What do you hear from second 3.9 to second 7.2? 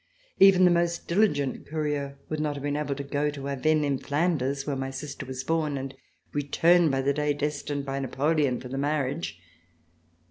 Flanders, where my sister was born, and return by the